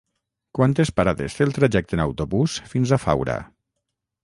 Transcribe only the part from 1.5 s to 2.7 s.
trajecte en autobús